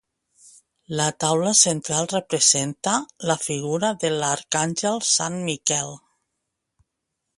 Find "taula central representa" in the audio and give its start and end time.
1.23-2.95